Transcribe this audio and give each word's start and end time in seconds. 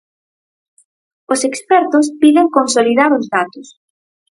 Os 1.33 1.39
expertos 1.49 2.05
piden 2.21 2.47
consolidar 2.57 3.11
os 3.17 3.25
datos. 3.35 3.67